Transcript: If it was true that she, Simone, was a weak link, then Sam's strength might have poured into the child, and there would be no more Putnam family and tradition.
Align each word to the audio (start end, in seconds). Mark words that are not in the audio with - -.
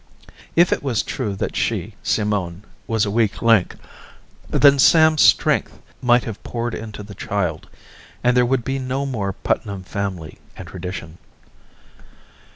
If 0.55 0.73
it 0.73 0.81
was 0.81 1.03
true 1.03 1.35
that 1.35 1.55
she, 1.55 1.93
Simone, 2.01 2.63
was 2.87 3.05
a 3.05 3.11
weak 3.11 3.43
link, 3.43 3.75
then 4.49 4.79
Sam's 4.79 5.21
strength 5.21 5.77
might 6.01 6.23
have 6.23 6.41
poured 6.43 6.73
into 6.73 7.03
the 7.03 7.13
child, 7.13 7.69
and 8.23 8.35
there 8.35 8.43
would 8.47 8.63
be 8.63 8.79
no 8.79 9.05
more 9.05 9.31
Putnam 9.31 9.83
family 9.83 10.39
and 10.57 10.67
tradition. 10.67 11.19